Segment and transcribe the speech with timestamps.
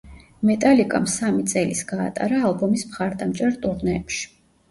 [0.49, 4.27] მეტალიკამ სამი წელის გაატარა ალბომის მხარდამჭერ ტურნეებში.